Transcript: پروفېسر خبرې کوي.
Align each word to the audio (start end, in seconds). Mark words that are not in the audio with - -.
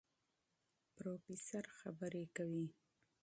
پروفېسر 0.95 1.65
خبرې 1.79 2.23
کوي. 2.35 2.67